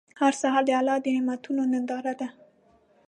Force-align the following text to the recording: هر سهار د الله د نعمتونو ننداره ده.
هر 0.21 0.33
سهار 0.41 0.63
د 0.65 0.69
الله 0.79 0.97
د 1.01 1.07
نعمتونو 1.15 1.61
ننداره 1.73 2.13
ده. 2.19 2.27